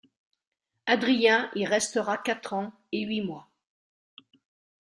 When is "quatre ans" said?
2.23-2.73